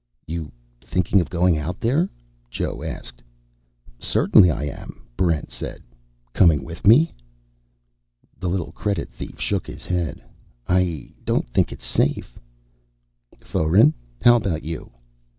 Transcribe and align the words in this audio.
"You 0.25 0.51
thinking 0.79 1.21
of 1.21 1.29
going 1.29 1.59
out 1.59 1.79
there?" 1.79 2.09
Joe 2.49 2.81
asked. 2.81 3.21
"Certainly 3.99 4.49
I 4.49 4.63
am," 4.63 5.01
Barrent 5.15 5.51
said. 5.51 5.83
"Coming 6.33 6.63
with 6.63 6.87
me?" 6.87 7.13
The 8.39 8.49
little 8.49 8.71
credit 8.71 9.09
thief 9.11 9.39
shook 9.39 9.67
his 9.67 9.85
head. 9.85 10.19
"I 10.67 11.11
don't 11.23 11.47
think 11.51 11.71
it's 11.71 11.85
safe." 11.85 12.39
"Foeren, 13.41 13.93
how 14.23 14.37
about 14.37 14.63
you?" 14.63 14.91